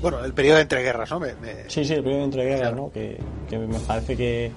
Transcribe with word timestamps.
Bueno, 0.00 0.24
el 0.24 0.32
periodo 0.32 0.56
de 0.56 0.62
entreguerras, 0.62 1.10
¿no? 1.10 1.20
Me, 1.20 1.34
me... 1.34 1.68
Sí, 1.68 1.84
sí, 1.84 1.94
el 1.94 2.02
periodo 2.02 2.20
de 2.20 2.24
entreguerras, 2.24 2.74
¿no? 2.74 2.92
Que, 2.92 3.18
que 3.48 3.58
me 3.58 3.78
parece 3.80 4.16
que 4.16 4.52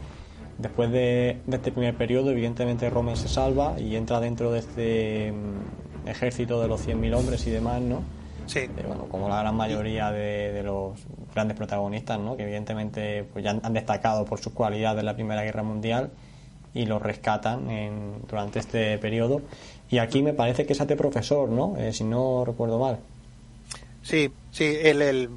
después 0.57 0.91
de, 0.91 1.37
de, 1.45 1.55
este 1.57 1.71
primer 1.71 1.95
periodo, 1.95 2.31
evidentemente 2.31 2.89
Rommel 2.89 3.17
se 3.17 3.27
salva 3.27 3.79
y 3.79 3.95
entra 3.95 4.19
dentro 4.19 4.51
de 4.51 4.59
este 4.59 5.31
um, 5.31 6.07
ejército 6.07 6.61
de 6.61 6.67
los 6.67 6.87
100.000 6.87 7.15
hombres 7.15 7.47
y 7.47 7.51
demás, 7.51 7.81
¿no? 7.81 8.03
Sí. 8.45 8.59
Eh, 8.59 8.83
bueno, 8.85 9.05
como 9.09 9.29
la 9.29 9.39
gran 9.41 9.55
mayoría 9.55 10.11
de, 10.11 10.51
de, 10.51 10.63
los 10.63 10.99
grandes 11.33 11.57
protagonistas, 11.57 12.19
¿no? 12.19 12.37
Que 12.37 12.43
evidentemente 12.43 13.23
pues 13.31 13.43
ya 13.43 13.59
han 13.61 13.73
destacado 13.73 14.25
por 14.25 14.39
sus 14.39 14.53
cualidades 14.53 14.99
en 14.99 15.05
la 15.05 15.15
Primera 15.15 15.43
Guerra 15.43 15.63
Mundial 15.63 16.11
y 16.73 16.85
los 16.85 17.01
rescatan 17.01 17.69
en, 17.69 18.21
durante 18.27 18.59
este 18.59 18.97
periodo. 18.97 19.41
Y 19.89 19.97
aquí 19.97 20.21
me 20.21 20.33
parece 20.33 20.65
que 20.65 20.73
es 20.73 20.87
de 20.87 20.95
profesor, 20.95 21.49
¿no? 21.49 21.75
Eh, 21.77 21.93
si 21.93 22.03
no 22.03 22.45
recuerdo 22.45 22.79
mal. 22.79 22.99
Sí, 24.03 24.31
sí, 24.51 24.77
el, 24.81 25.01
el, 25.01 25.29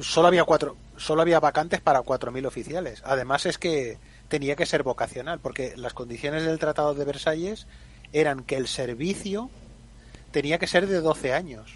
solo 0.00 0.28
había 0.28 0.44
cuatro, 0.44 0.76
solo 0.96 1.22
había 1.22 1.40
vacantes 1.40 1.80
para 1.80 2.00
4.000 2.00 2.46
oficiales. 2.46 3.02
Además 3.04 3.46
es 3.46 3.58
que 3.58 3.98
tenía 4.28 4.56
que 4.56 4.66
ser 4.66 4.82
vocacional, 4.82 5.38
porque 5.40 5.74
las 5.76 5.94
condiciones 5.94 6.44
del 6.44 6.58
Tratado 6.58 6.94
de 6.94 7.04
Versalles 7.04 7.66
eran 8.12 8.42
que 8.44 8.56
el 8.56 8.68
servicio 8.68 9.50
tenía 10.30 10.58
que 10.58 10.66
ser 10.66 10.86
de 10.86 11.00
12 11.00 11.32
años. 11.32 11.72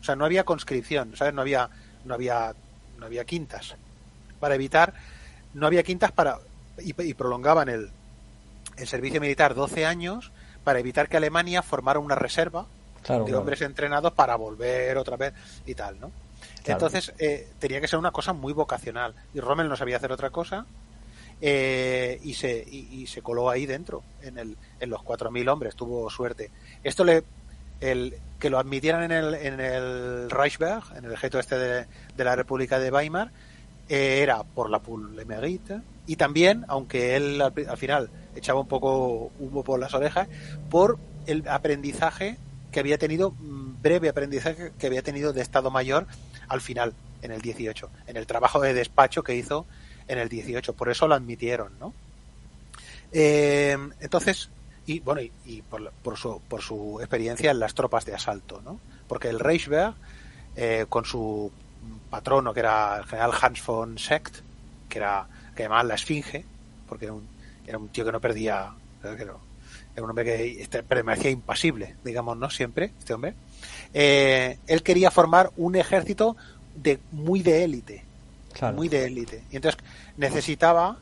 O 0.00 0.04
sea, 0.04 0.16
no 0.16 0.24
había 0.24 0.44
conscripción, 0.44 1.16
¿sabes? 1.16 1.34
No 1.34 1.40
había, 1.40 1.70
no 2.04 2.14
había, 2.14 2.54
no 2.98 3.06
había 3.06 3.24
quintas. 3.24 3.74
Para 4.38 4.54
evitar, 4.54 4.94
no 5.54 5.66
había 5.66 5.82
quintas 5.82 6.12
para 6.12 6.38
y, 6.78 6.94
y 7.02 7.14
prolongaban 7.14 7.68
el, 7.68 7.90
el 8.76 8.86
servicio 8.86 9.20
militar 9.20 9.54
12 9.54 9.86
años 9.86 10.32
para 10.64 10.78
evitar 10.78 11.08
que 11.08 11.16
Alemania 11.16 11.62
formara 11.62 11.98
una 11.98 12.14
reserva 12.14 12.66
claro, 13.06 13.24
de 13.24 13.30
claro. 13.30 13.40
hombres 13.40 13.62
entrenados 13.62 14.12
para 14.12 14.36
volver 14.36 14.96
otra 14.98 15.16
vez 15.16 15.32
y 15.64 15.74
tal, 15.74 15.98
¿no? 16.00 16.10
Claro. 16.62 16.84
Entonces 16.84 17.12
eh, 17.18 17.48
tenía 17.58 17.80
que 17.80 17.88
ser 17.88 17.98
una 17.98 18.10
cosa 18.10 18.32
muy 18.32 18.52
vocacional 18.52 19.14
y 19.32 19.40
Rommel 19.40 19.68
no 19.68 19.76
sabía 19.76 19.96
hacer 19.96 20.12
otra 20.12 20.30
cosa 20.30 20.66
eh, 21.40 22.20
y, 22.22 22.34
se, 22.34 22.64
y, 22.66 23.02
y, 23.02 23.06
se 23.06 23.22
coló 23.22 23.48
ahí 23.48 23.66
dentro 23.66 24.02
en, 24.22 24.38
el, 24.38 24.56
en 24.80 24.90
los 24.90 25.00
4.000 25.02 25.50
hombres, 25.50 25.76
tuvo 25.76 26.08
suerte. 26.10 26.50
Esto 26.82 27.04
le 27.04 27.24
el 27.80 28.14
que 28.38 28.50
lo 28.50 28.58
admitieran 28.58 29.04
en 29.04 29.12
el, 29.12 29.34
en 29.34 29.60
el 29.60 30.30
Reichsberg, 30.30 30.96
en 30.96 31.04
el 31.04 31.12
ejército 31.12 31.38
este 31.38 31.58
de, 31.58 31.86
de 32.16 32.24
la 32.24 32.36
República 32.36 32.78
de 32.78 32.90
Weimar, 32.90 33.30
eh, 33.88 34.20
era 34.22 34.42
por 34.42 34.70
la 34.70 34.80
Mérite 35.26 35.80
y 36.06 36.16
también, 36.16 36.64
aunque 36.68 37.16
él 37.16 37.40
al, 37.40 37.52
al, 37.68 37.76
final 37.76 38.10
echaba 38.34 38.60
un 38.60 38.68
poco 38.68 39.30
humo 39.38 39.62
por 39.62 39.78
las 39.78 39.94
orejas, 39.94 40.28
por 40.70 40.98
el 41.26 41.46
aprendizaje 41.48 42.36
que 42.76 42.80
había 42.80 42.98
tenido, 42.98 43.30
mm, 43.30 43.80
breve 43.80 44.10
aprendizaje 44.10 44.70
que 44.78 44.86
había 44.86 45.00
tenido 45.00 45.32
de 45.32 45.40
Estado 45.40 45.70
Mayor 45.70 46.06
al 46.46 46.60
final, 46.60 46.92
en 47.22 47.32
el 47.32 47.40
18, 47.40 47.88
en 48.06 48.18
el 48.18 48.26
trabajo 48.26 48.60
de 48.60 48.74
despacho 48.74 49.22
que 49.22 49.34
hizo 49.34 49.64
en 50.08 50.18
el 50.18 50.28
18, 50.28 50.74
por 50.74 50.90
eso 50.90 51.08
lo 51.08 51.14
admitieron, 51.14 51.72
¿no? 51.80 51.94
Eh, 53.12 53.78
entonces, 54.00 54.50
y 54.84 55.00
bueno, 55.00 55.22
y, 55.22 55.32
y 55.46 55.62
por, 55.62 55.90
por, 56.02 56.18
su, 56.18 56.42
por 56.50 56.60
su 56.60 56.98
experiencia 57.00 57.50
en 57.50 57.60
las 57.60 57.72
tropas 57.72 58.04
de 58.04 58.12
asalto, 58.12 58.60
¿no? 58.62 58.78
Porque 59.08 59.30
el 59.30 59.40
Reichswehr, 59.40 59.94
eh, 60.54 60.84
con 60.86 61.06
su 61.06 61.50
patrono, 62.10 62.52
que 62.52 62.60
era 62.60 62.98
el 62.98 63.04
general 63.06 63.32
Hans 63.40 63.64
von 63.64 63.98
Secht, 63.98 64.42
que 64.90 64.98
era 64.98 65.26
que 65.56 65.62
llamaban 65.62 65.88
la 65.88 65.94
Esfinge, 65.94 66.44
porque 66.86 67.06
era 67.06 67.14
un, 67.14 67.26
era 67.66 67.78
un 67.78 67.88
tío 67.88 68.04
que 68.04 68.12
no 68.12 68.20
perdía, 68.20 68.70
era, 69.02 69.32
era 69.96 70.04
un 70.04 70.10
hombre 70.10 70.24
que 70.24 70.62
este, 70.62 70.82
permanecía 70.82 71.30
impasible, 71.30 71.96
digamos, 72.04 72.36
¿no? 72.36 72.50
Siempre, 72.50 72.92
este 72.98 73.14
hombre. 73.14 73.34
Eh, 73.94 74.58
él 74.66 74.82
quería 74.82 75.10
formar 75.10 75.50
un 75.56 75.74
ejército 75.74 76.36
de 76.74 76.98
muy 77.12 77.40
de 77.40 77.64
élite, 77.64 78.04
claro. 78.52 78.76
muy 78.76 78.88
de 78.88 79.06
élite. 79.06 79.42
Y 79.50 79.56
entonces 79.56 79.82
necesitaba 80.18 80.98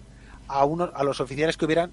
a 0.47 0.65
unos, 0.65 0.91
a 0.95 1.03
los 1.03 1.21
oficiales 1.21 1.57
que 1.57 1.65
hubieran, 1.65 1.91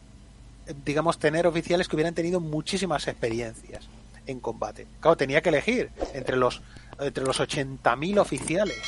digamos, 0.86 1.18
tener 1.18 1.48
oficiales 1.48 1.88
que 1.88 1.96
hubieran 1.96 2.14
tenido 2.14 2.40
muchísimas 2.40 3.08
experiencias 3.08 3.90
en 4.28 4.40
combate. 4.40 4.86
Claro, 5.00 5.18
tenía 5.18 5.42
que 5.42 5.50
elegir 5.50 5.90
entre 6.14 6.38
los 6.38 6.62
entre 7.00 7.24
los 7.24 7.40
80.000 7.40 8.20
oficiales 8.20 8.80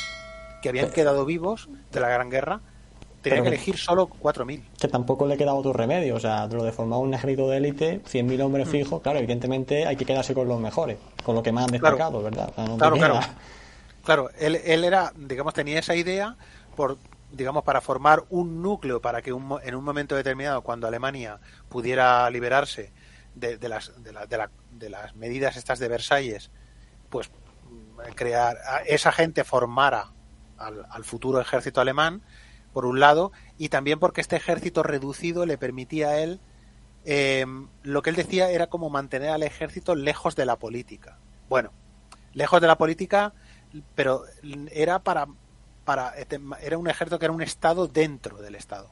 que 0.62 0.68
habían 0.68 0.90
quedado 0.90 1.24
vivos 1.24 1.68
de 1.90 2.00
la 2.00 2.08
Gran 2.08 2.30
Guerra, 2.30 2.60
tenía 3.30 3.42
que 3.42 3.48
elegir 3.48 3.76
solo 3.76 4.08
4.000. 4.08 4.62
Que 4.78 4.88
tampoco 4.88 5.26
le 5.26 5.36
quedaba 5.36 5.58
otro 5.58 5.72
remedio, 5.72 6.16
o 6.16 6.20
sea, 6.20 6.46
lo 6.46 6.62
de 6.62 6.72
formar 6.72 7.00
un 7.00 7.14
ejército 7.14 7.48
de 7.48 7.56
élite, 7.56 8.02
100.000 8.04 8.42
hombres 8.42 8.68
mm. 8.68 8.70
fijos, 8.70 9.02
claro, 9.02 9.18
evidentemente 9.18 9.86
hay 9.86 9.96
que 9.96 10.04
quedarse 10.04 10.34
con 10.34 10.46
los 10.46 10.60
mejores, 10.60 10.98
con 11.24 11.34
lo 11.34 11.42
que 11.42 11.52
más 11.52 11.64
han 11.64 11.72
destacado, 11.72 12.20
claro. 12.20 12.22
¿verdad? 12.22 12.50
O 12.50 12.54
sea, 12.54 12.64
no 12.66 12.76
claro, 12.78 12.96
claro. 12.96 13.20
Claro, 14.04 14.30
él, 14.38 14.56
él 14.64 14.84
era, 14.84 15.12
digamos, 15.16 15.54
tenía 15.54 15.78
esa 15.78 15.94
idea 15.94 16.36
por 16.76 16.98
digamos, 17.34 17.64
para 17.64 17.80
formar 17.80 18.24
un 18.30 18.62
núcleo 18.62 19.00
para 19.00 19.20
que 19.22 19.32
un, 19.32 19.58
en 19.62 19.74
un 19.74 19.84
momento 19.84 20.14
determinado, 20.14 20.62
cuando 20.62 20.86
Alemania 20.86 21.40
pudiera 21.68 22.28
liberarse 22.30 22.92
de, 23.34 23.58
de, 23.58 23.68
las, 23.68 23.92
de, 24.02 24.12
la, 24.12 24.26
de, 24.26 24.36
la, 24.36 24.50
de 24.70 24.90
las 24.90 25.16
medidas 25.16 25.56
estas 25.56 25.78
de 25.78 25.88
Versalles, 25.88 26.50
pues 27.10 27.30
crear, 28.14 28.56
esa 28.86 29.12
gente 29.12 29.44
formara 29.44 30.12
al, 30.58 30.86
al, 30.88 31.04
futuro 31.04 31.40
ejército 31.40 31.80
alemán, 31.80 32.22
por 32.74 32.84
un 32.84 33.00
lado, 33.00 33.32
y 33.56 33.70
también 33.70 33.98
porque 33.98 34.20
este 34.20 34.36
ejército 34.36 34.82
reducido 34.82 35.46
le 35.46 35.56
permitía 35.56 36.10
a 36.10 36.18
él, 36.18 36.40
eh, 37.06 37.46
lo 37.82 38.02
que 38.02 38.10
él 38.10 38.16
decía 38.16 38.50
era 38.50 38.66
como 38.66 38.90
mantener 38.90 39.30
al 39.30 39.42
ejército 39.42 39.94
lejos 39.94 40.36
de 40.36 40.44
la 40.44 40.56
política. 40.56 41.16
Bueno, 41.48 41.72
lejos 42.34 42.60
de 42.60 42.66
la 42.66 42.76
política, 42.76 43.32
pero 43.94 44.24
era 44.70 44.98
para 44.98 45.26
para 45.84 46.14
era 46.60 46.78
un 46.78 46.88
ejército 46.88 47.18
que 47.18 47.26
era 47.26 47.34
un 47.34 47.42
estado 47.42 47.86
dentro 47.86 48.38
del 48.38 48.54
estado 48.54 48.90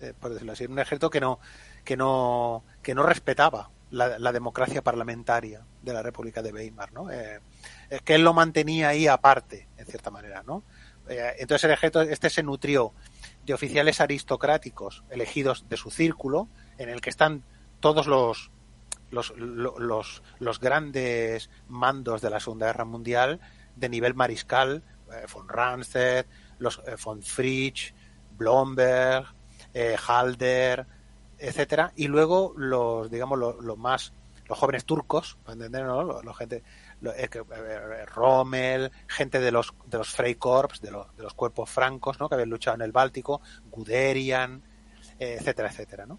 eh, 0.00 0.14
por 0.18 0.30
decirlo 0.32 0.52
así 0.52 0.64
un 0.66 0.78
ejército 0.78 1.10
que 1.10 1.20
no 1.20 1.40
que 1.84 1.96
no 1.96 2.62
que 2.82 2.94
no 2.94 3.02
respetaba 3.02 3.70
la, 3.90 4.18
la 4.18 4.32
democracia 4.32 4.82
parlamentaria 4.82 5.64
de 5.82 5.92
la 5.92 6.02
República 6.02 6.42
de 6.42 6.52
Weimar 6.52 6.92
no 6.92 7.10
eh, 7.10 7.40
que 8.04 8.14
él 8.14 8.22
lo 8.22 8.32
mantenía 8.32 8.88
ahí 8.88 9.06
aparte 9.08 9.66
en 9.76 9.86
cierta 9.86 10.10
manera 10.10 10.42
no 10.44 10.62
eh, 11.10 11.34
entonces 11.38 11.64
el 11.64 11.72
ejército 11.72 12.02
este 12.02 12.30
se 12.30 12.42
nutrió 12.42 12.94
de 13.44 13.54
oficiales 13.54 14.00
aristocráticos 14.00 15.04
elegidos 15.10 15.68
de 15.68 15.76
su 15.76 15.90
círculo 15.90 16.48
en 16.78 16.88
el 16.88 17.00
que 17.00 17.10
están 17.10 17.44
todos 17.80 18.06
los 18.06 18.50
los, 19.10 19.34
los, 19.36 20.22
los 20.38 20.60
grandes 20.60 21.50
mandos 21.66 22.22
de 22.22 22.30
la 22.30 22.38
Segunda 22.38 22.66
Guerra 22.66 22.84
Mundial 22.84 23.40
de 23.74 23.88
nivel 23.88 24.14
mariscal 24.14 24.84
von 25.32 25.48
Randstedt, 25.48 26.26
los 26.58 26.80
eh, 26.86 26.96
von 27.02 27.22
Fritsch, 27.22 27.94
Blomberg, 28.36 29.26
eh, 29.74 29.96
Halder, 30.06 30.86
etcétera, 31.38 31.92
y 31.96 32.08
luego 32.08 32.54
los, 32.56 33.10
digamos, 33.10 33.38
los, 33.38 33.56
los 33.62 33.78
más, 33.78 34.12
los 34.48 34.58
jóvenes 34.58 34.84
turcos, 34.84 35.38
entender, 35.48 35.84
¿no? 35.84 36.22
Los, 36.22 36.36
gente, 36.36 36.56
eh, 36.56 36.62
Rommel, 38.06 38.90
gente 39.08 39.40
de 39.40 39.52
los, 39.52 39.74
de 39.86 39.98
los 39.98 40.10
Freikorps, 40.10 40.80
de 40.80 40.90
los, 40.90 41.16
de 41.16 41.22
los 41.22 41.34
cuerpos 41.34 41.70
francos, 41.70 42.20
¿no? 42.20 42.28
Que 42.28 42.34
habían 42.34 42.50
luchado 42.50 42.74
en 42.76 42.82
el 42.82 42.92
Báltico, 42.92 43.40
Guderian, 43.70 44.62
etcétera, 45.18 45.68
etcétera, 45.68 46.06
¿no? 46.06 46.18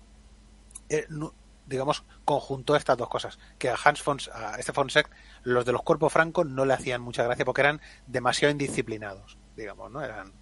no 1.09 1.33
digamos, 1.65 2.03
conjuntó 2.25 2.75
estas 2.75 2.97
dos 2.97 3.09
cosas. 3.09 3.39
Que 3.57 3.69
a 3.69 3.77
Hans 3.81 4.03
von, 4.03 4.19
a 4.33 4.56
este 4.59 4.73
Fonseca, 4.73 5.09
los 5.44 5.65
de 5.65 5.71
los 5.71 5.81
cuerpos 5.83 6.11
francos 6.11 6.45
no 6.45 6.65
le 6.65 6.73
hacían 6.73 7.01
mucha 7.01 7.23
gracia 7.23 7.45
porque 7.45 7.61
eran 7.61 7.81
demasiado 8.07 8.51
indisciplinados, 8.51 9.38
digamos, 9.56 9.89
¿no? 9.91 10.03
Eran. 10.03 10.33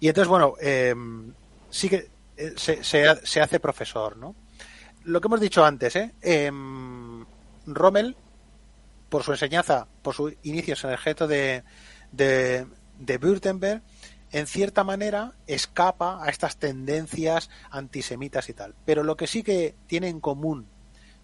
Y 0.00 0.08
entonces, 0.08 0.28
bueno, 0.28 0.54
eh, 0.60 0.94
sí 1.70 1.88
que 1.88 2.08
se, 2.56 2.82
se, 2.82 3.26
se, 3.26 3.40
hace 3.40 3.60
profesor, 3.60 4.16
¿no? 4.16 4.34
Lo 5.04 5.20
que 5.20 5.28
hemos 5.28 5.40
dicho 5.40 5.64
antes, 5.64 5.96
¿eh? 5.96 6.14
eh 6.22 6.50
Rommel, 7.66 8.16
por 9.14 9.22
su 9.22 9.30
enseñanza, 9.30 9.86
por 10.02 10.12
sus 10.12 10.34
inicios 10.42 10.82
en 10.82 10.90
el 10.90 10.94
ejército 10.94 11.28
de, 11.28 11.62
de, 12.10 12.66
de 12.98 13.16
Württemberg, 13.16 13.80
en 14.32 14.48
cierta 14.48 14.82
manera 14.82 15.34
escapa 15.46 16.18
a 16.20 16.30
estas 16.30 16.56
tendencias 16.56 17.48
antisemitas 17.70 18.48
y 18.48 18.54
tal. 18.54 18.74
Pero 18.84 19.04
lo 19.04 19.16
que 19.16 19.28
sí 19.28 19.44
que 19.44 19.76
tiene 19.86 20.08
en 20.08 20.18
común 20.18 20.66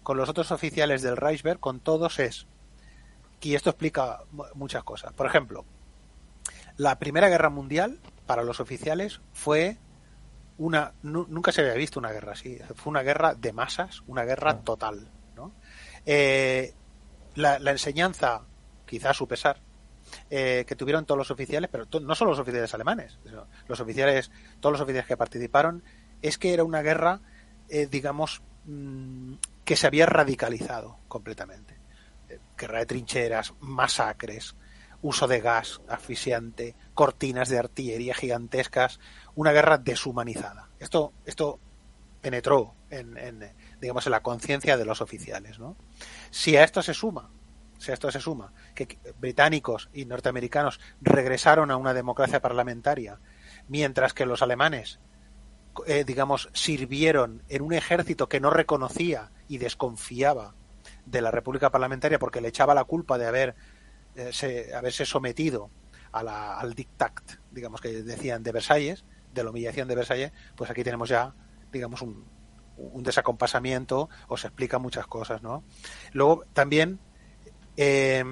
con 0.03 0.15
los 0.15 0.29
otros 0.29 0.53
oficiales 0.53 1.01
del 1.01 1.17
Reichswehr, 1.17 1.59
con 1.59 1.81
todos, 1.81 2.19
es, 2.19 2.47
y 3.41 3.55
esto 3.55 3.71
explica 3.71 4.21
muchas 4.53 4.85
cosas. 4.85 5.11
Por 5.11 5.25
ejemplo, 5.25 5.65
La 6.77 6.97
Primera 6.97 7.27
Guerra 7.27 7.49
Mundial, 7.49 7.99
para 8.25 8.43
los 8.43 8.61
oficiales, 8.61 9.19
fue 9.33 9.79
una. 10.57 10.93
nunca 11.03 11.51
se 11.51 11.59
había 11.59 11.73
visto 11.73 11.99
una 11.99 12.13
guerra 12.13 12.31
así. 12.31 12.57
Fue 12.73 12.89
una 12.89 13.01
guerra 13.01 13.35
de 13.35 13.51
masas, 13.51 14.01
una 14.07 14.23
guerra 14.23 14.59
total. 14.61 15.09
¿no? 15.35 15.51
Eh, 16.05 16.73
la, 17.35 17.57
enseñanza, 17.71 18.41
quizás 18.85 19.11
a 19.11 19.13
su 19.13 19.27
pesar, 19.27 19.57
eh, 20.29 20.65
que 20.67 20.75
tuvieron 20.75 21.05
todos 21.05 21.17
los 21.17 21.31
oficiales, 21.31 21.69
pero 21.71 21.87
no 22.01 22.15
solo 22.15 22.31
los 22.31 22.39
oficiales 22.39 22.73
alemanes, 22.73 23.17
los 23.67 23.79
oficiales, 23.79 24.31
todos 24.59 24.73
los 24.73 24.81
oficiales 24.81 25.07
que 25.07 25.17
participaron, 25.17 25.83
es 26.21 26.37
que 26.37 26.53
era 26.53 26.63
una 26.63 26.81
guerra, 26.81 27.21
eh, 27.69 27.87
digamos, 27.89 28.41
mm, 28.65 29.35
que 29.63 29.75
se 29.75 29.87
había 29.87 30.05
radicalizado 30.05 30.97
completamente. 31.07 31.79
guerra 32.57 32.79
de 32.79 32.85
trincheras, 32.85 33.55
masacres, 33.59 34.55
uso 35.01 35.27
de 35.27 35.41
gas 35.41 35.81
asfixiante, 35.87 36.75
cortinas 36.93 37.49
de 37.49 37.57
artillería 37.57 38.13
gigantescas, 38.13 38.99
una 39.35 39.51
guerra 39.51 39.77
deshumanizada. 39.77 40.69
Esto, 40.79 41.13
esto 41.25 41.59
penetró 42.21 42.75
en, 42.89 43.53
digamos, 43.79 44.05
en 44.05 44.11
la 44.11 44.21
conciencia 44.21 44.77
de 44.77 44.85
los 44.85 45.01
oficiales. 45.01 45.59
¿no? 45.59 45.75
Si 46.29 46.55
a 46.55 46.63
esto 46.63 46.81
se 46.81 46.93
suma, 46.93 47.31
si 47.77 47.91
a 47.91 47.93
esto 47.93 48.11
se 48.11 48.19
suma 48.19 48.53
que 48.75 48.99
británicos 49.19 49.89
y 49.93 50.05
norteamericanos 50.05 50.79
regresaron 51.01 51.71
a 51.71 51.77
una 51.77 51.93
democracia 51.93 52.41
parlamentaria, 52.41 53.19
mientras 53.67 54.13
que 54.13 54.25
los 54.25 54.41
alemanes, 54.41 54.99
eh, 55.87 56.03
digamos, 56.05 56.49
sirvieron 56.53 57.43
en 57.49 57.61
un 57.63 57.73
ejército 57.73 58.29
que 58.29 58.39
no 58.39 58.51
reconocía 58.51 59.31
y 59.47 59.57
desconfiaba 59.57 60.53
de 61.05 61.21
la 61.21 61.31
República 61.31 61.71
Parlamentaria 61.71 62.19
porque 62.19 62.41
le 62.41 62.49
echaba 62.49 62.75
la 62.75 62.83
culpa 62.83 63.17
de 63.17 63.27
haber 63.27 63.55
eh, 64.15 64.71
haberse 64.75 65.05
sometido 65.05 65.71
a 66.11 66.23
la, 66.23 66.59
al 66.59 66.73
dictat, 66.73 67.13
digamos 67.51 67.81
que 67.81 68.03
decían 68.03 68.43
de 68.43 68.51
Versalles, 68.51 69.05
de 69.33 69.43
la 69.43 69.49
humillación 69.49 69.87
de 69.87 69.95
Versalles, 69.95 70.31
pues 70.55 70.69
aquí 70.69 70.83
tenemos 70.83 71.09
ya, 71.09 71.33
digamos, 71.71 72.01
un, 72.01 72.25
un 72.77 73.03
desacompasamiento, 73.03 74.09
os 74.27 74.45
explica 74.45 74.79
muchas 74.79 75.07
cosas, 75.07 75.41
¿no? 75.41 75.63
Luego 76.13 76.43
también 76.53 76.99
eh, 77.77 78.23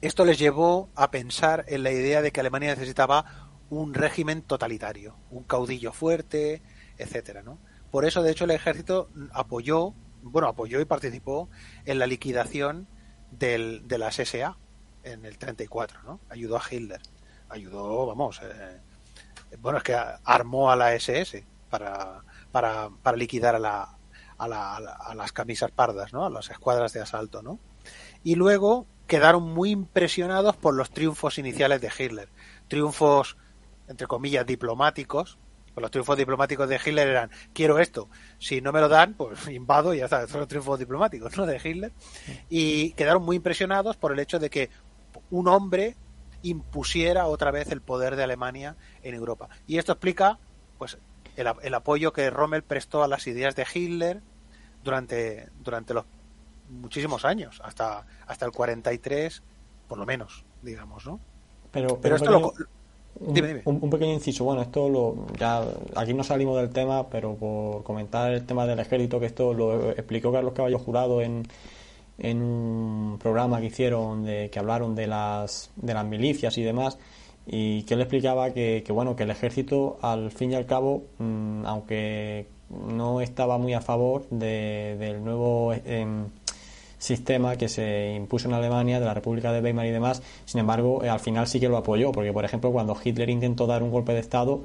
esto 0.00 0.24
les 0.24 0.38
llevó 0.38 0.88
a 0.94 1.10
pensar 1.10 1.64
en 1.68 1.82
la 1.82 1.90
idea 1.90 2.22
de 2.22 2.32
que 2.32 2.40
Alemania 2.40 2.74
necesitaba 2.74 3.50
un 3.70 3.94
régimen 3.94 4.42
totalitario, 4.42 5.16
un 5.30 5.44
caudillo 5.44 5.92
fuerte, 5.92 6.62
etcétera, 6.98 7.42
¿no? 7.42 7.58
Por 7.90 8.04
eso, 8.04 8.22
de 8.22 8.30
hecho, 8.30 8.44
el 8.44 8.50
ejército 8.50 9.08
apoyó, 9.32 9.94
bueno, 10.22 10.48
apoyó 10.48 10.80
y 10.80 10.84
participó 10.84 11.48
en 11.84 11.98
la 11.98 12.06
liquidación 12.06 12.86
del, 13.30 13.86
de 13.88 13.98
las 13.98 14.16
SA, 14.16 14.58
en 15.02 15.24
el 15.24 15.38
34, 15.38 16.02
¿no? 16.02 16.20
Ayudó 16.28 16.56
a 16.56 16.62
Hitler. 16.70 17.00
Ayudó, 17.48 18.06
vamos, 18.06 18.40
eh, 18.42 18.80
bueno, 19.60 19.78
es 19.78 19.84
que 19.84 19.96
armó 20.24 20.70
a 20.70 20.76
la 20.76 20.94
SS 20.94 21.44
para, 21.70 22.22
para, 22.56 23.16
liquidar 23.16 23.54
a, 23.56 23.58
la, 23.58 23.98
a, 24.38 24.48
la, 24.48 24.76
a, 24.76 25.14
las 25.14 25.32
camisas 25.32 25.70
pardas. 25.70 26.14
A 26.14 26.30
las 26.30 26.48
escuadras 26.48 26.94
de 26.94 27.02
asalto. 27.02 27.42
Y 28.24 28.34
luego 28.34 28.86
quedaron 29.06 29.42
muy 29.42 29.70
impresionados 29.70 30.56
por 30.56 30.74
los 30.74 30.90
triunfos 30.90 31.38
iniciales 31.38 31.82
de 31.82 31.92
Hitler. 31.96 32.30
Triunfos, 32.68 33.36
entre 33.88 34.06
comillas, 34.06 34.46
diplomáticos, 34.46 35.38
pues 35.74 35.82
los 35.82 35.90
triunfos 35.90 36.16
diplomáticos 36.16 36.66
de 36.66 36.80
Hitler 36.82 37.08
eran 37.08 37.30
quiero 37.52 37.78
esto, 37.78 38.08
si 38.38 38.62
no 38.62 38.72
me 38.72 38.80
lo 38.80 38.88
dan, 38.88 39.12
pues 39.12 39.46
invado 39.50 39.92
y 39.92 39.98
ya 39.98 40.06
está, 40.06 40.26
son 40.26 40.40
los 40.40 40.48
triunfos 40.48 40.78
diplomáticos 40.78 41.36
¿no? 41.36 41.44
de 41.44 41.60
Hitler. 41.62 41.92
Y 42.48 42.92
quedaron 42.92 43.22
muy 43.22 43.36
impresionados 43.36 43.98
por 43.98 44.12
el 44.12 44.18
hecho 44.18 44.38
de 44.38 44.48
que 44.48 44.70
un 45.30 45.46
hombre 45.48 45.94
impusiera 46.40 47.26
otra 47.26 47.50
vez 47.50 47.70
el 47.70 47.82
poder 47.82 48.16
de 48.16 48.24
Alemania 48.24 48.76
en 49.02 49.14
Europa. 49.14 49.50
Y 49.66 49.76
esto 49.76 49.92
explica 49.92 50.38
pues 50.78 50.98
el, 51.36 51.48
el, 51.62 51.74
apoyo 51.74 52.12
que 52.12 52.30
Rommel 52.30 52.62
prestó 52.62 53.02
a 53.02 53.08
las 53.08 53.26
ideas 53.26 53.54
de 53.54 53.66
Hitler 53.72 54.20
durante, 54.82 55.48
durante 55.62 55.94
los 55.94 56.04
muchísimos 56.68 57.24
años, 57.24 57.60
hasta, 57.64 58.06
hasta 58.26 58.46
el 58.46 58.52
43, 58.52 59.42
por 59.88 59.98
lo 59.98 60.06
menos, 60.06 60.44
digamos, 60.62 61.06
¿no? 61.06 61.20
Pero, 61.70 61.98
pero, 62.00 62.16
esto 62.16 62.30
lo, 62.30 62.52
Un, 63.20 63.90
pequeño 63.90 64.14
inciso, 64.14 64.44
bueno, 64.44 64.62
esto 64.62 64.88
lo, 64.88 65.26
ya 65.38 65.62
aquí 65.94 66.14
no 66.14 66.24
salimos 66.24 66.56
del 66.56 66.70
tema, 66.70 67.08
pero 67.08 67.34
por 67.34 67.82
comentar 67.82 68.32
el 68.32 68.46
tema 68.46 68.66
del 68.66 68.78
ejército, 68.78 69.20
que 69.20 69.26
esto 69.26 69.52
lo 69.52 69.90
explicó 69.90 70.32
Carlos 70.32 70.54
Caballo 70.54 70.78
Jurado 70.78 71.20
en, 71.20 71.46
en 72.18 72.42
un 72.42 73.18
programa 73.18 73.60
que 73.60 73.66
hicieron 73.66 74.24
de 74.24 74.48
que 74.50 74.58
hablaron 74.58 74.94
de 74.94 75.06
las 75.06 75.70
de 75.76 75.92
las 75.92 76.04
milicias 76.06 76.56
y 76.56 76.62
demás 76.62 76.98
y 77.46 77.82
que 77.84 77.94
él 77.94 78.00
explicaba 78.00 78.50
que, 78.50 78.84
bueno 78.90 79.14
que 79.16 79.22
el 79.22 79.30
ejército 79.30 79.98
al 80.02 80.30
fin 80.30 80.52
y 80.52 80.54
al 80.54 80.66
cabo 80.66 81.04
mm, 81.18 81.64
aunque 81.64 82.46
no 82.70 83.20
estaba 83.20 83.58
muy 83.58 83.74
a 83.74 83.80
favor 83.80 84.28
del 84.30 85.24
nuevo 85.24 85.72
em, 85.72 86.26
sistema 86.98 87.56
que 87.56 87.68
se 87.68 88.14
impuso 88.16 88.48
en 88.48 88.54
Alemania 88.54 88.98
de 88.98 89.06
la 89.06 89.14
República 89.14 89.52
de 89.52 89.60
Weimar 89.60 89.86
y 89.86 89.90
demás 89.90 90.22
sin 90.44 90.60
embargo 90.60 91.04
eh, 91.04 91.08
al 91.08 91.20
final 91.20 91.46
sí 91.46 91.60
que 91.60 91.68
lo 91.68 91.76
apoyó 91.76 92.10
porque 92.10 92.32
por 92.32 92.44
ejemplo 92.44 92.72
cuando 92.72 92.96
Hitler 93.02 93.30
intentó 93.30 93.66
dar 93.66 93.82
un 93.82 93.90
golpe 93.90 94.12
de 94.12 94.20
estado 94.20 94.62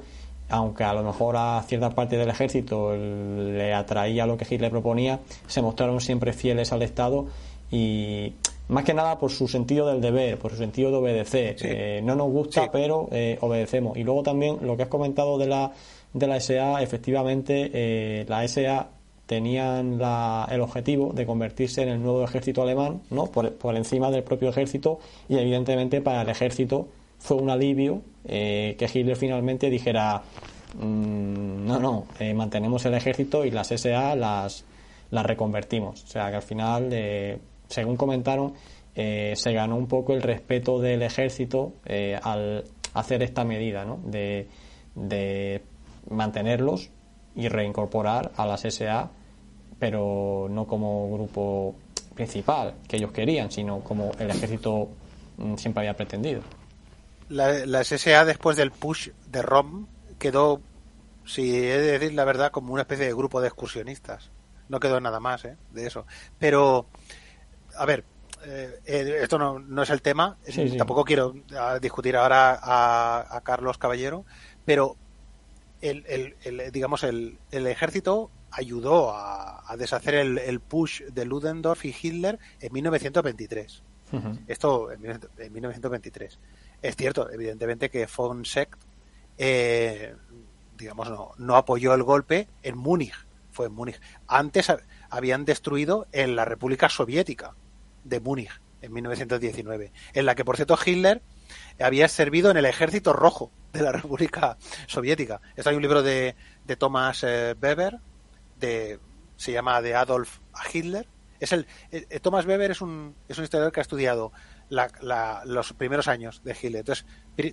aunque 0.52 0.84
a 0.84 0.92
lo 0.92 1.02
mejor 1.02 1.36
a 1.36 1.62
cierta 1.66 1.90
parte 1.90 2.16
del 2.16 2.28
ejército 2.28 2.94
le 2.94 3.72
atraía 3.72 4.26
lo 4.26 4.36
que 4.36 4.46
Hitler 4.48 4.70
proponía, 4.70 5.20
se 5.46 5.62
mostraron 5.62 6.00
siempre 6.00 6.32
fieles 6.32 6.72
al 6.72 6.82
Estado 6.82 7.26
y 7.70 8.34
más 8.68 8.84
que 8.84 8.94
nada 8.94 9.18
por 9.18 9.30
su 9.30 9.48
sentido 9.48 9.86
del 9.88 10.00
deber, 10.00 10.38
por 10.38 10.52
su 10.52 10.56
sentido 10.56 10.90
de 10.90 10.96
obedecer. 10.96 11.56
Eh, 11.62 12.00
no 12.02 12.14
nos 12.14 12.30
gusta, 12.30 12.70
pero 12.70 13.08
eh, 13.12 13.38
obedecemos. 13.40 13.96
Y 13.96 14.04
luego 14.04 14.22
también 14.22 14.58
lo 14.62 14.76
que 14.76 14.84
has 14.84 14.88
comentado 14.88 15.38
de 15.38 15.46
la, 15.46 15.72
de 16.12 16.26
la 16.26 16.40
SA, 16.40 16.82
efectivamente, 16.82 17.70
eh, 17.72 18.24
la 18.28 18.46
SA 18.48 18.88
tenían 19.26 19.98
la, 19.98 20.48
el 20.50 20.60
objetivo 20.60 21.12
de 21.12 21.26
convertirse 21.26 21.82
en 21.82 21.88
el 21.88 22.02
nuevo 22.02 22.24
ejército 22.24 22.62
alemán, 22.62 23.02
¿no? 23.10 23.26
Por, 23.26 23.52
por 23.54 23.76
encima 23.76 24.10
del 24.10 24.22
propio 24.22 24.48
ejército, 24.48 24.98
y 25.28 25.36
evidentemente 25.36 26.00
para 26.00 26.22
el 26.22 26.28
ejército 26.28 26.88
fue 27.18 27.36
un 27.36 27.50
alivio 27.50 28.02
eh, 28.26 28.74
que 28.78 28.86
Hitler 28.86 29.16
finalmente 29.16 29.70
dijera 29.70 30.22
mm, 30.78 31.66
no, 31.66 31.78
no, 31.78 32.06
mantenemos 32.34 32.84
el 32.84 32.94
ejército 32.94 33.44
y 33.44 33.50
las 33.50 33.68
SA 33.68 34.16
las, 34.16 34.64
las 35.12 35.26
reconvertimos. 35.26 36.02
O 36.02 36.06
sea 36.06 36.30
que 36.30 36.36
al 36.36 36.42
final, 36.42 36.88
eh, 36.90 37.38
según 37.72 37.96
comentaron, 37.96 38.54
se 38.94 39.52
ganó 39.52 39.76
un 39.76 39.88
poco 39.88 40.12
el 40.12 40.20
respeto 40.22 40.78
del 40.78 41.02
ejército 41.02 41.72
al 42.22 42.64
hacer 42.92 43.22
esta 43.22 43.42
medida 43.44 43.84
¿no? 43.86 43.98
de, 44.04 45.62
mantenerlos 46.10 46.90
y 47.34 47.48
reincorporar 47.48 48.32
a 48.36 48.46
las 48.46 48.60
SA, 48.62 49.10
pero 49.78 50.48
no 50.50 50.66
como 50.66 51.10
grupo 51.10 51.74
principal 52.14 52.74
que 52.86 52.98
ellos 52.98 53.12
querían, 53.12 53.50
sino 53.50 53.80
como 53.80 54.12
el 54.18 54.28
ejército 54.28 54.88
mm, 55.38 55.54
siempre 55.54 55.80
había 55.80 55.96
pretendido 55.96 56.42
la, 57.32 57.84
SSA 57.84 58.24
después 58.24 58.56
del 58.56 58.70
push 58.70 59.08
de 59.30 59.42
ROM 59.42 59.86
quedó, 60.18 60.60
si 61.24 61.56
he 61.56 61.78
de 61.78 61.98
decir 61.98 62.14
la 62.14 62.24
verdad, 62.24 62.50
como 62.50 62.72
una 62.72 62.82
especie 62.82 63.06
de 63.06 63.14
grupo 63.14 63.40
de 63.40 63.48
excursionistas. 63.48 64.30
No 64.68 64.80
quedó 64.80 65.00
nada 65.00 65.20
más 65.20 65.44
¿eh? 65.44 65.56
de 65.72 65.86
eso. 65.86 66.06
Pero, 66.38 66.86
a 67.76 67.86
ver, 67.86 68.04
eh, 68.44 68.80
eh, 68.84 69.18
esto 69.22 69.38
no, 69.38 69.58
no, 69.58 69.82
es 69.82 69.90
el 69.90 70.02
tema. 70.02 70.36
Tampoco 70.76 71.04
quiero 71.04 71.34
ah, 71.56 71.78
discutir 71.80 72.16
ahora 72.16 72.58
a, 72.60 73.40
Carlos 73.44 73.78
Caballero, 73.78 74.24
pero 74.64 74.96
el, 75.80 76.04
el, 76.44 76.72
digamos 76.72 77.04
el, 77.04 77.38
el, 77.50 77.66
ejército 77.66 78.30
ayudó 78.50 79.12
a, 79.12 79.62
a 79.70 79.76
deshacer 79.76 80.14
el, 80.14 80.60
push 80.60 81.02
de 81.02 81.24
Ludendorff 81.24 81.84
y 81.84 81.94
Hitler 82.00 82.38
en 82.60 82.72
1923. 82.72 83.82
Esto 84.46 84.92
en, 84.92 85.06
en 85.38 85.52
1923. 85.52 86.38
Es 86.82 86.96
cierto, 86.96 87.30
evidentemente, 87.30 87.88
que 87.88 88.06
von 88.14 88.44
Sekt, 88.44 88.78
eh, 89.38 90.14
digamos, 90.76 91.08
no, 91.08 91.30
no 91.38 91.56
apoyó 91.56 91.94
el 91.94 92.02
golpe 92.02 92.48
en 92.62 92.76
Múnich. 92.76 93.14
Fue 93.52 93.66
en 93.66 93.72
Múnich. 93.72 93.98
Antes 94.26 94.70
habían 95.08 95.46
destruido 95.46 96.06
en 96.12 96.36
la 96.36 96.44
República 96.44 96.90
Soviética 96.90 97.54
de 98.04 98.20
Múnich, 98.20 98.60
en 98.80 98.92
1919, 98.92 99.92
en 100.12 100.26
la 100.26 100.34
que, 100.34 100.44
por 100.44 100.56
cierto, 100.56 100.78
Hitler 100.84 101.22
había 101.80 102.08
servido 102.08 102.50
en 102.50 102.56
el 102.56 102.64
ejército 102.64 103.12
rojo 103.12 103.50
de 103.72 103.82
la 103.82 103.92
República 103.92 104.56
Soviética. 104.86 105.40
Esto 105.56 105.70
hay 105.70 105.76
un 105.76 105.82
libro 105.82 106.02
de, 106.02 106.34
de 106.64 106.76
Thomas 106.76 107.24
eh, 107.24 107.54
Weber, 107.60 107.98
de, 108.58 108.98
se 109.36 109.52
llama 109.52 109.80
de 109.80 109.94
Adolf 109.94 110.38
Hitler. 110.72 111.06
Es 111.40 111.52
el, 111.52 111.66
eh, 111.90 112.20
Thomas 112.20 112.46
Weber 112.46 112.70
es 112.70 112.80
un, 112.80 113.16
es 113.28 113.38
un 113.38 113.44
historiador 113.44 113.72
que 113.72 113.80
ha 113.80 113.82
estudiado 113.82 114.32
los 115.44 115.72
primeros 115.74 116.08
años 116.08 116.42
de 116.44 116.52
Hitler. 116.52 116.80
Entonces, 116.80 117.06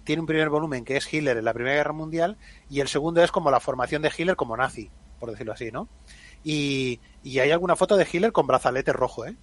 tiene 0.03 0.21
un 0.21 0.27
primer 0.27 0.49
volumen 0.49 0.85
que 0.85 0.97
es 0.97 1.11
Hitler 1.11 1.37
en 1.37 1.45
la 1.45 1.53
Primera 1.53 1.75
Guerra 1.75 1.93
Mundial 1.93 2.37
y 2.69 2.79
el 2.79 2.87
segundo 2.87 3.23
es 3.23 3.31
como 3.31 3.51
la 3.51 3.59
formación 3.59 4.01
de 4.01 4.11
Hitler 4.15 4.35
como 4.35 4.55
nazi, 4.55 4.89
por 5.19 5.31
decirlo 5.31 5.53
así, 5.53 5.71
¿no? 5.71 5.89
Y, 6.43 6.99
hay 7.25 7.51
alguna 7.51 7.75
foto 7.75 7.97
de 7.97 8.07
Hitler 8.09 8.31
con 8.31 8.47
brazalete 8.47 8.93
rojo, 8.93 9.25
¿eh? 9.25 9.35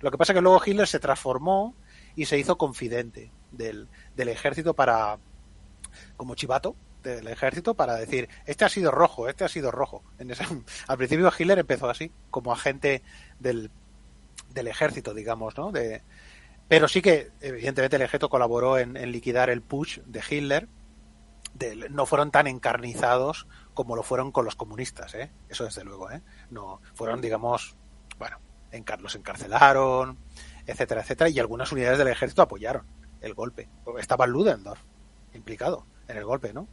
Lo 0.00 0.10
que 0.10 0.18
pasa 0.18 0.32
es 0.32 0.36
que 0.36 0.42
luego 0.42 0.62
Hitler 0.64 0.86
se 0.86 1.00
transformó 1.00 1.74
y 2.14 2.26
se 2.26 2.38
hizo 2.38 2.58
confidente. 2.58 3.32
del, 3.50 3.88
del 4.14 4.28
ejército 4.28 4.74
para, 4.74 5.18
como 6.16 6.34
chivato, 6.34 6.76
del 7.02 7.28
ejército 7.28 7.74
para 7.74 7.94
decir, 7.94 8.28
este 8.46 8.64
ha 8.64 8.68
sido 8.68 8.90
rojo, 8.90 9.28
este 9.28 9.44
ha 9.44 9.48
sido 9.48 9.70
rojo. 9.70 10.02
En 10.18 10.30
al 10.88 10.98
principio 10.98 11.32
Hitler 11.36 11.58
empezó 11.58 11.88
así, 11.88 12.12
como 12.30 12.52
agente 12.52 13.02
del, 13.38 13.70
del 14.50 14.68
ejército, 14.68 15.14
digamos, 15.14 15.56
¿no? 15.56 15.72
De, 15.72 16.02
pero 16.68 16.86
sí 16.86 17.00
que, 17.00 17.30
evidentemente, 17.40 17.96
el 17.96 18.02
ejército 18.02 18.28
colaboró 18.28 18.78
en, 18.78 18.94
liquidar 19.10 19.48
el 19.48 19.62
push 19.62 20.00
de 20.04 20.22
Hitler. 20.28 20.68
no 21.90 22.04
fueron 22.04 22.30
tan 22.30 22.46
encarnizados 22.46 23.46
como 23.72 23.96
lo 23.96 24.02
fueron 24.02 24.32
con 24.32 24.44
los 24.44 24.54
comunistas, 24.54 25.14
¿eh? 25.14 25.30
Eso 25.48 25.64
desde 25.64 25.84
luego, 25.84 26.10
¿eh? 26.10 26.20
No, 26.50 26.80
fueron, 26.94 27.22
digamos, 27.22 27.74
bueno, 28.18 28.38
en, 28.72 28.84
los 29.00 29.14
encarcelaron, 29.14 30.18
etcétera, 30.66 31.02
etcétera, 31.02 31.30
y 31.30 31.38
algunas 31.38 31.72
unidades 31.72 31.98
del 31.98 32.08
ejército 32.08 32.42
apoyaron 32.42 32.84
el 33.20 33.34
golpe. 33.34 33.68
Estaba 33.98 34.26
Ludendorff 34.26 34.80
implicado 35.34 35.86
en 36.08 36.16
el 36.16 36.24
golpe, 36.24 36.52
¿no? 36.52 36.68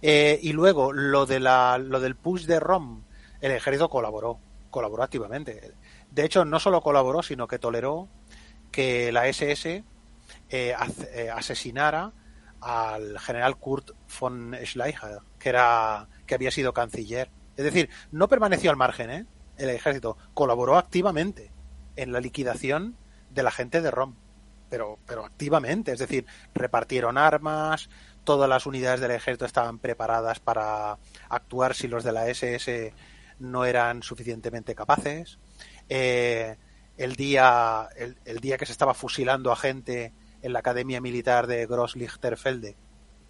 Eh, 0.00 0.38
y 0.42 0.52
luego, 0.52 0.92
lo, 0.92 1.26
de 1.26 1.40
la, 1.40 1.78
lo 1.78 2.00
del 2.00 2.16
push 2.16 2.46
de 2.46 2.60
Rom, 2.60 3.04
el 3.40 3.52
ejército 3.52 3.88
colaboró, 3.88 4.38
colaboró 4.70 5.02
activamente. 5.02 5.72
De 6.10 6.24
hecho, 6.24 6.44
no 6.44 6.58
solo 6.58 6.80
colaboró, 6.80 7.22
sino 7.22 7.46
que 7.46 7.58
toleró 7.58 8.08
que 8.70 9.12
la 9.12 9.28
SS 9.28 9.84
eh, 10.50 10.74
eh, 11.14 11.30
asesinara 11.30 12.12
al 12.60 13.18
general 13.18 13.56
Kurt 13.56 13.90
von 14.20 14.56
Schleicher, 14.64 15.18
que, 15.38 15.48
era, 15.48 16.08
que 16.26 16.34
había 16.34 16.50
sido 16.50 16.72
canciller. 16.72 17.30
Es 17.56 17.64
decir, 17.64 17.88
no 18.10 18.28
permaneció 18.28 18.70
al 18.70 18.76
margen, 18.76 19.10
¿eh? 19.10 19.26
El 19.56 19.70
ejército 19.70 20.16
colaboró 20.34 20.76
activamente 20.76 21.50
en 21.96 22.12
la 22.12 22.20
liquidación 22.20 22.96
de 23.30 23.42
la 23.42 23.50
gente 23.50 23.80
de 23.80 23.90
Rom, 23.90 24.14
pero, 24.68 24.98
pero 25.06 25.24
activamente, 25.24 25.92
es 25.92 25.98
decir, 25.98 26.26
repartieron 26.54 27.18
armas, 27.18 27.90
todas 28.24 28.48
las 28.48 28.66
unidades 28.66 29.00
del 29.00 29.10
ejército 29.10 29.44
estaban 29.44 29.78
preparadas 29.78 30.40
para 30.40 30.98
actuar 31.28 31.74
si 31.74 31.88
los 31.88 32.04
de 32.04 32.12
la 32.12 32.28
SS 32.28 32.94
no 33.38 33.64
eran 33.64 34.02
suficientemente 34.02 34.74
capaces. 34.74 35.38
Eh, 35.88 36.56
el 36.96 37.16
día, 37.16 37.88
el, 37.96 38.40
día 38.40 38.58
que 38.58 38.66
se 38.66 38.72
estaba 38.72 38.94
fusilando 38.94 39.50
a 39.50 39.56
gente 39.56 40.12
en 40.42 40.52
la 40.52 40.60
Academia 40.60 41.00
Militar 41.00 41.46
de 41.46 41.66
Grosslichterfelde, 41.66 42.76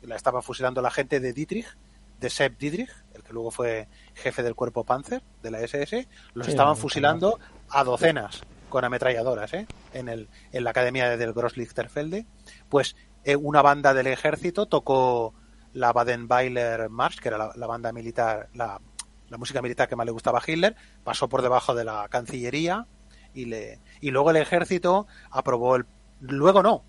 la 0.02 0.17
estaba 0.17 0.43
fusilando 0.43 0.83
la 0.83 0.91
gente 0.91 1.21
de 1.21 1.33
Dietrich, 1.33 1.76
de 2.23 2.31
Sepp 2.31 2.59
Dietrich, 2.59 2.88
el 3.14 3.23
que 3.23 3.33
luego 3.33 3.50
fue 3.50 3.88
jefe 4.14 4.43
del 4.43 4.55
cuerpo 4.55 4.85
Panzer 4.85 5.23
de 5.43 5.50
la 5.50 5.61
SS, 5.61 6.09
los 6.35 6.49
estaban 6.49 6.76
fusilando 6.76 7.38
a 7.69 7.83
docenas 7.83 8.43
con 8.69 8.85
ametralladoras 8.85 9.52
¿eh? 9.55 9.67
en, 9.93 10.09
el, 10.09 10.29
en 10.52 10.64
la 10.64 10.71
Academia 10.71 11.17
del 11.17 11.33
Grosslichterfelde. 11.33 12.25
Pues 12.69 12.97
eh, 13.25 13.35
una 13.35 13.61
banda 13.61 13.93
del 13.93 14.07
ejército 14.07 14.67
tocó 14.67 15.35
la 15.75 15.93
Baden-Weiler 15.93 16.88
March, 16.88 17.19
que 17.19 17.29
era 17.29 17.52
la, 17.55 17.67
banda 17.67 17.93
militar, 17.93 18.49
la, 18.55 18.81
la, 19.29 19.37
música 19.37 19.61
militar 19.61 19.88
que 19.88 19.97
más 19.97 20.07
le 20.07 20.12
gustaba 20.12 20.38
a 20.38 20.43
Hitler, 20.47 20.76
pasó 21.02 21.29
por 21.29 21.43
debajo 21.43 21.75
de 21.75 21.85
la 21.85 22.07
Cancillería 22.09 22.87
y, 23.35 23.47
le, 23.47 23.81
y 24.00 24.12
luego 24.12 24.31
el 24.31 24.37
ejército 24.37 25.09
aprobó 25.31 25.75
el... 25.75 25.87
Luego 26.21 26.62
no, 26.62 26.85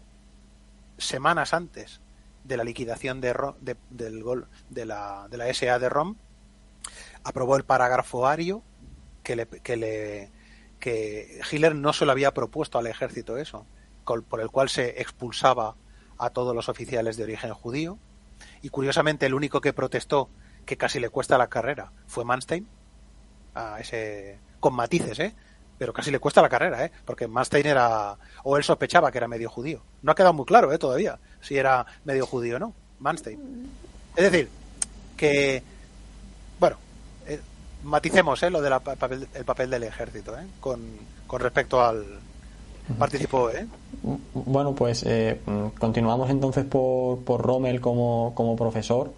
semanas 1.00 1.56
antes 1.56 2.03
de 2.44 2.58
la 2.58 2.64
liquidación 2.64 3.22
de, 3.22 3.34
del 3.90 4.24
gol, 4.24 4.48
de, 4.70 4.86
la, 4.86 5.28
de 5.30 5.38
la 5.38 5.54
SA 5.54 5.80
de 5.80 5.90
ROM, 5.90 6.16
aprobó 7.24 7.56
el 7.56 7.64
parágrafo 7.64 8.28
ario 8.28 8.64
que 9.24 9.36
le, 9.36 9.48
que 9.48 9.78
le 9.78 10.32
que 10.80 11.40
Hitler 11.50 11.76
no 11.76 11.94
se 11.94 12.06
lo 12.06 12.12
había 12.12 12.34
propuesto 12.34 12.78
al 12.78 12.88
ejército 12.88 13.38
eso, 13.38 13.66
por 14.04 14.42
el 14.42 14.50
cual 14.50 14.68
se 14.68 15.02
expulsaba 15.02 15.76
a 16.18 16.30
todos 16.32 16.54
los 16.54 16.68
oficiales 16.68 17.16
de 17.16 17.24
origen 17.24 17.54
judío. 17.54 17.98
Y 18.62 18.68
curiosamente 18.68 19.26
el 19.26 19.34
único 19.34 19.62
que 19.62 19.72
protestó, 19.72 20.30
que 20.66 20.76
casi 20.76 21.00
le 21.00 21.10
cuesta 21.10 21.38
la 21.38 21.48
carrera, 21.48 21.94
fue 22.06 22.26
Manstein, 22.26 22.68
a 23.56 23.80
ese, 23.80 24.40
con 24.60 24.74
matices, 24.74 25.20
¿eh? 25.20 25.34
pero 25.78 25.94
casi 25.94 26.12
le 26.12 26.20
cuesta 26.20 26.42
la 26.42 26.50
carrera, 26.50 26.84
¿eh? 26.84 26.92
porque 27.06 27.30
Manstein 27.30 27.66
era, 27.66 28.18
o 28.44 28.58
él 28.58 28.64
sospechaba 28.66 29.10
que 29.10 29.20
era 29.20 29.30
medio 29.30 29.50
judío. 29.50 29.84
No 30.02 30.12
ha 30.12 30.16
quedado 30.16 30.34
muy 30.34 30.46
claro 30.46 30.74
¿eh? 30.74 30.78
todavía 30.78 31.18
si 31.44 31.58
era 31.58 31.86
medio 32.06 32.26
judío 32.26 32.56
o 32.56 32.60
no, 32.60 32.74
Manstein. 33.00 33.70
Es 34.16 34.32
decir, 34.32 34.50
que, 35.16 35.62
bueno, 36.60 36.78
eh, 37.28 37.40
maticemos 37.84 38.42
¿eh? 38.42 38.50
lo 38.50 38.62
del 38.62 38.74
papel, 38.82 39.28
el 39.34 39.46
papel 39.46 39.70
del 39.70 39.84
ejército 39.84 40.38
¿eh? 40.38 40.46
con, 40.60 40.82
con 41.28 41.42
respecto 41.42 41.84
al, 41.84 42.04
participó, 42.98 43.50
¿eh? 43.50 43.66
Bueno, 44.34 44.74
pues 44.76 45.04
eh, 45.04 45.40
continuamos 45.80 46.30
entonces 46.30 46.66
por, 46.66 47.20
por 47.20 47.42
Rommel 47.42 47.80
como, 47.82 48.34
como 48.36 48.56
profesor, 48.56 49.12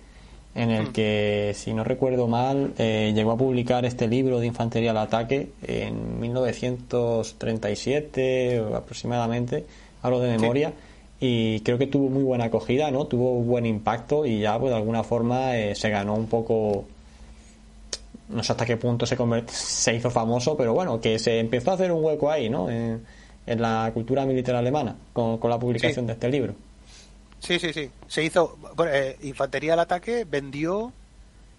en 0.54 0.72
el 0.72 0.90
mm. 0.90 0.94
que, 0.94 1.54
si 1.56 1.74
no 1.74 1.84
recuerdo 1.84 2.28
mal, 2.28 2.74
eh, 2.78 3.12
llegó 3.16 3.32
a 3.32 3.38
publicar 3.38 3.86
este 3.86 4.08
libro 4.08 4.40
de 4.40 4.48
Infantería 4.48 4.92
al 4.92 4.98
Ataque 4.98 5.50
en 5.64 6.20
1937 6.20 8.64
aproximadamente, 8.76 9.66
hablo 10.02 10.20
de 10.20 10.38
memoria, 10.38 10.74
y 11.20 11.62
creo 11.62 11.78
que 11.78 11.88
tuvo 11.88 12.10
muy 12.10 12.24
buena 12.24 12.46
acogida, 12.46 12.92
¿no? 12.92 13.06
Tuvo 13.06 13.42
buen 13.42 13.66
impacto 13.66 14.26
y 14.26 14.42
ya, 14.42 14.60
pues 14.60 14.72
de 14.72 14.78
alguna 14.78 15.04
forma, 15.04 15.58
eh, 15.58 15.76
se 15.76 15.90
ganó 15.90 16.16
un 16.16 16.28
poco 16.28 16.86
no 18.28 18.44
sé 18.44 18.54
hasta 18.54 18.66
qué 18.66 18.78
punto 18.78 19.06
se, 19.06 19.18
se 19.48 19.96
hizo 19.96 20.10
famoso, 20.10 20.58
pero 20.58 20.74
bueno, 20.74 21.00
que 21.00 21.20
se 21.20 21.40
empezó 21.40 21.72
a 21.72 21.74
hacer 21.76 21.92
un 21.92 22.04
hueco 22.04 22.32
ahí, 22.32 22.50
¿no? 22.50 22.70
en 23.48 23.62
la 23.62 23.92
cultura 23.94 24.26
militar 24.26 24.56
alemana 24.56 24.96
con, 25.14 25.40
la 25.44 25.60
publicación 25.60 26.08
de 26.08 26.14
este 26.14 26.30
libro. 26.30 26.56
Sí, 27.40 27.60
sí, 27.60 27.74
sí. 27.74 27.92
Se 28.08 28.24
hizo. 28.24 28.58
Eh, 28.88 29.18
Infantería 29.22 29.74
al 29.74 29.80
ataque 29.80 30.26
vendió 30.26 30.92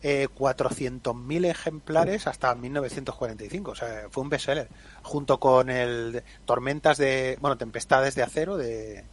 eh, 0.03 0.27
400.000 0.37 1.47
ejemplares 1.47 2.27
hasta 2.27 2.55
1945. 2.55 3.71
O 3.71 3.75
sea, 3.75 4.09
fue 4.11 4.25
un 4.25 4.31
bestseller. 4.31 4.69
Junto 5.03 5.39
con 5.39 5.71
el 5.71 6.23
Tormentas 6.45 6.99
de. 6.99 7.39
Bueno, 7.41 7.57
Tempestades 7.57 8.17
de 8.17 8.23
Acero 8.25 8.57
de, 8.57 9.05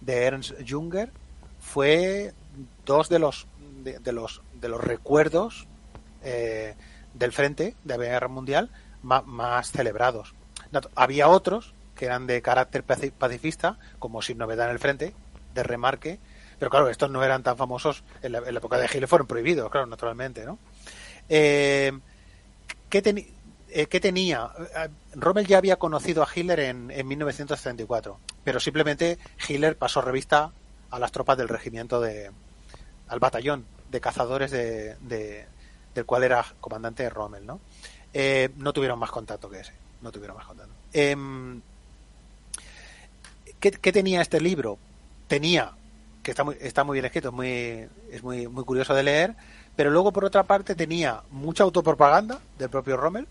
de 0.00 0.24
Ernst 0.24 0.54
Junger. 0.66 1.10
Fue 1.60 2.32
dos 2.84 3.08
de 3.08 3.18
los, 3.18 3.46
de, 3.82 4.12
los, 4.12 4.42
de 4.60 4.68
los 4.68 4.80
recuerdos 4.82 5.66
eh, 6.22 6.74
del 7.14 7.32
frente 7.32 7.74
de 7.84 7.98
la 7.98 8.04
Guerra 8.04 8.28
Mundial 8.28 8.70
más, 9.02 9.26
más 9.26 9.72
celebrados. 9.72 10.34
Había 10.94 11.28
otros 11.28 11.74
que 11.94 12.04
eran 12.04 12.26
de 12.26 12.42
carácter 12.42 12.84
pacifista, 12.84 13.78
como 13.98 14.22
Sin 14.22 14.38
Novedad 14.38 14.66
en 14.66 14.72
el 14.72 14.78
Frente, 14.78 15.14
de 15.54 15.62
remarque, 15.62 16.18
pero 16.58 16.70
claro, 16.70 16.88
estos 16.88 17.10
no 17.10 17.22
eran 17.24 17.42
tan 17.42 17.56
famosos 17.56 18.04
en 18.22 18.32
la, 18.32 18.38
época 18.38 18.78
de 18.78 18.86
Hitler, 18.86 19.08
fueron 19.08 19.26
prohibidos, 19.26 19.70
claro, 19.70 19.86
naturalmente, 19.86 20.44
¿no? 20.44 20.58
Eh, 21.28 21.92
¿qué, 22.88 23.26
eh, 23.70 23.86
¿qué, 23.86 24.00
tenía? 24.00 24.50
Eh, 24.76 24.88
Rommel 25.14 25.46
ya 25.46 25.58
había 25.58 25.76
conocido 25.76 26.22
a 26.22 26.28
Hitler 26.32 26.60
en, 26.60 26.90
en 26.90 27.08
1934, 27.08 28.18
pero 28.46 28.60
simplemente 28.60 29.18
Hitler 29.48 29.76
pasó 29.76 30.00
revista 30.00 30.52
a 30.92 31.00
las 31.00 31.10
tropas 31.10 31.36
del 31.36 31.48
regimiento 31.48 32.00
de 32.00 32.30
al 33.08 33.18
batallón 33.18 33.66
de 33.90 34.00
cazadores 34.00 34.52
de, 34.52 34.94
del 35.92 36.06
cual 36.06 36.22
era 36.22 36.46
comandante 36.60 37.10
Rommel, 37.10 37.44
¿no? 37.44 37.58
no 38.58 38.72
tuvieron 38.72 39.00
más 39.00 39.10
contacto 39.10 39.50
que 39.50 39.58
ese, 39.58 39.72
no 40.00 40.12
tuvieron 40.12 40.36
más 40.36 40.46
contacto. 40.46 40.72
Em, 40.92 41.60
¿qué, 43.58 43.72
tenía 43.92 44.22
este 44.22 44.40
libro? 44.40 44.78
Tenía, 45.26 45.72
que 46.22 46.30
está 46.30 46.44
muy, 46.44 46.56
está 46.60 46.84
muy 46.84 46.94
bien 46.94 47.06
escrito, 47.06 47.30
es 47.30 47.34
muy, 47.34 47.88
es 48.12 48.22
muy, 48.22 48.46
muy 48.46 48.62
curioso 48.62 48.94
de 48.94 49.02
leer, 49.02 49.34
pero 49.74 49.90
luego 49.90 50.12
por 50.12 50.24
otra 50.24 50.44
parte 50.44 50.76
tenía 50.76 51.24
mucha 51.32 51.64
autopropaganda 51.64 52.38
del 52.58 52.70
propio 52.70 52.96
Rommel, 52.96 53.26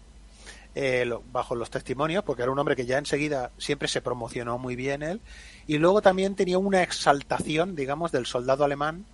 eh, 0.76 1.10
bajo 1.32 1.56
los 1.56 1.70
testimonios, 1.70 2.24
porque 2.24 2.44
era 2.44 2.52
un 2.52 2.60
hombre 2.60 2.76
que 2.76 2.86
ya 2.86 2.98
enseguida 2.98 3.52
siempre 3.58 3.88
se 3.88 4.02
promocionó 4.02 4.58
muy 4.58 4.76
bien 4.76 5.04
él, 5.04 5.22
y 5.68 5.78
luego 5.78 6.02
también 6.02 6.36
tenía 6.36 6.58
una 6.58 6.84
exaltación, 6.84 7.76
digamos, 7.76 8.12
del 8.12 8.26
soldado 8.26 8.66
alemán, 8.66 9.06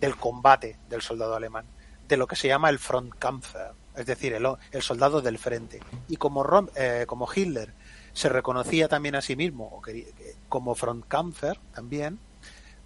del 0.00 0.16
combate 0.16 0.78
del 0.88 1.02
soldado 1.02 1.34
alemán, 1.34 1.66
de 2.08 2.16
lo 2.16 2.26
que 2.26 2.36
se 2.36 2.48
llama 2.48 2.70
el 2.70 2.78
Frontkampfer, 2.78 3.72
es 3.96 4.06
decir, 4.06 4.34
el, 4.34 4.82
soldado 4.82 5.20
del 5.20 5.38
frente. 5.38 5.80
Y 6.08 6.16
como, 6.16 6.44
eh, 6.74 7.04
como 7.06 7.28
Hitler 7.32 7.72
se 8.12 8.28
reconocía 8.28 8.88
también 8.88 9.16
a 9.16 9.20
sí 9.20 9.36
mismo 9.36 9.82
como 10.48 10.74
Frontkampfer 10.74 11.58
también, 11.74 12.18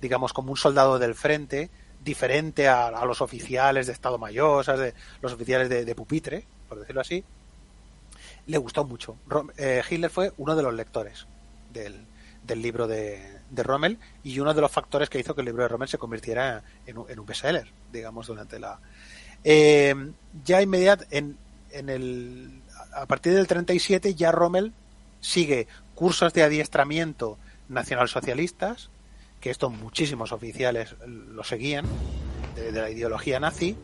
digamos 0.01 0.33
como 0.33 0.51
un 0.51 0.57
soldado 0.57 0.99
del 0.99 1.15
frente, 1.15 1.71
diferente 2.03 2.69
a, 2.69 3.05
los 3.05 3.21
oficiales 3.21 3.87
de 3.87 3.93
Estado 3.93 4.19
Mayor, 4.19 4.65
de, 4.65 4.95
los 5.21 5.33
oficiales 5.33 5.69
de, 5.69 5.95
pupitre, 5.95 6.47
por 6.69 6.79
decirlo 6.81 7.01
así, 7.01 7.25
le 8.49 8.59
gustó 8.59 8.85
mucho. 8.85 9.17
Eh, 9.57 9.83
Hitler 9.89 10.11
fue 10.11 10.33
uno 10.39 10.57
de 10.57 10.63
los 10.63 10.75
lectores 10.75 11.27
del, 11.73 12.05
libro 12.61 12.89
de, 12.89 13.41
de, 13.51 13.63
Rommel 13.63 13.99
y 14.25 14.41
uno 14.41 14.55
de 14.55 14.61
los 14.61 14.73
factores 14.73 15.09
que 15.09 15.21
hizo 15.21 15.35
que 15.35 15.43
el 15.43 15.47
libro 15.47 15.63
de 15.63 15.69
Rommel 15.69 15.89
se 15.89 15.99
convirtiera 15.99 16.63
en, 16.87 16.99
un, 16.99 17.11
en 17.11 17.19
un 17.21 17.27
bestseller, 17.27 17.71
digamos, 17.93 18.27
durante 18.27 18.59
la... 18.59 18.81
Eh, 19.45 19.95
ya 20.45 20.63
inmediat, 20.63 21.03
en, 21.11 21.37
en 21.71 21.89
el, 21.91 22.63
a 22.93 23.07
partir 23.07 23.35
del 23.35 23.47
37 23.47 24.15
ya 24.15 24.33
Rommel 24.33 24.73
sigue 25.21 25.69
cursos 25.95 26.33
de 26.33 26.43
adiestramiento 26.43 27.39
nacionalsocialistas 27.69 28.91
que 29.41 29.51
estos 29.51 29.73
muchísimos 29.73 30.33
oficiales 30.33 30.97
lo 31.07 31.45
seguían, 31.45 31.87
de, 32.57 32.73
la 32.73 32.91
ideología 32.91 33.39
nazi, 33.39 33.77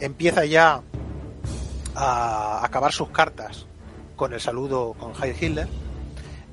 empieza 0.00 0.44
ya 0.44 0.82
a 1.94 2.64
acabar 2.64 2.92
sus 2.92 3.10
cartas 3.10 3.66
con 4.18 4.34
el 4.34 4.40
saludo 4.40 4.94
con 4.98 5.12
Heil 5.22 5.34
Hitler, 5.40 5.68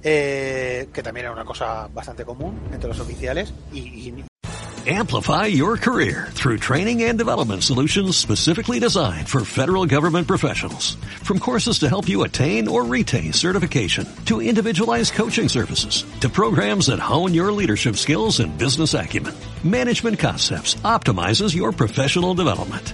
eh, 0.03 0.87
que 0.93 1.03
también 1.03 1.25
era 1.25 1.33
una 1.33 1.43
cosa 1.43 1.89
bastante 1.91 2.23
común 2.23 2.57
entre 2.71 2.87
los 2.87 2.99
oficiales, 2.99 3.51
y, 3.73 4.13
Amplify 4.87 5.47
your 5.47 5.77
career 5.77 6.27
through 6.33 6.59
training 6.59 7.05
and 7.05 7.17
development 7.17 7.63
solutions 7.63 8.15
specifically 8.15 8.77
designed 8.77 9.27
for 9.27 9.43
federal 9.43 9.87
government 9.87 10.27
professionals. 10.27 10.93
From 11.23 11.39
courses 11.39 11.79
to 11.79 11.89
help 11.89 12.07
you 12.07 12.21
attain 12.21 12.67
or 12.67 12.85
retain 12.85 13.33
certification, 13.33 14.07
to 14.25 14.43
individualized 14.43 15.15
coaching 15.15 15.49
services, 15.49 16.05
to 16.19 16.29
programs 16.29 16.85
that 16.85 16.99
hone 16.99 17.33
your 17.33 17.51
leadership 17.51 17.95
skills 17.95 18.39
and 18.39 18.59
business 18.59 18.93
acumen, 18.93 19.33
Management 19.63 20.19
Concepts 20.19 20.75
optimizes 20.85 21.55
your 21.55 21.71
professional 21.71 22.35
development. 22.35 22.93